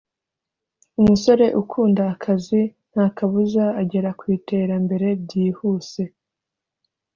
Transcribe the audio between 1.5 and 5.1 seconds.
ukunda akazi ntakabuza agera ku iterambere